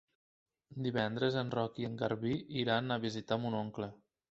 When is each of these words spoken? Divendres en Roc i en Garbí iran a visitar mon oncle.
Divendres 0.87 1.37
en 1.41 1.51
Roc 1.57 1.77
i 1.83 1.87
en 1.91 1.99
Garbí 2.01 2.33
iran 2.65 2.91
a 2.91 3.01
visitar 3.07 3.41
mon 3.47 3.61
oncle. 3.63 3.95